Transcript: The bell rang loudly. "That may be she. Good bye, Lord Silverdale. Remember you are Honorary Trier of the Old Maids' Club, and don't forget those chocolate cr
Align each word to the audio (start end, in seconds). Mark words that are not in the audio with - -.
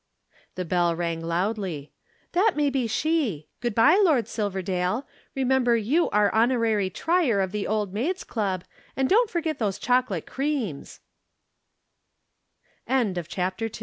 The 0.55 0.65
bell 0.65 0.95
rang 0.95 1.21
loudly. 1.23 1.91
"That 2.31 2.53
may 2.55 2.71
be 2.71 2.87
she. 2.87 3.49
Good 3.59 3.75
bye, 3.75 4.01
Lord 4.03 4.27
Silverdale. 4.27 5.07
Remember 5.35 5.77
you 5.77 6.09
are 6.09 6.33
Honorary 6.33 6.89
Trier 6.89 7.39
of 7.39 7.51
the 7.51 7.67
Old 7.67 7.93
Maids' 7.93 8.23
Club, 8.23 8.63
and 8.95 9.07
don't 9.07 9.29
forget 9.29 9.59
those 9.59 9.77
chocolate 9.77 10.25
cr 10.25 10.41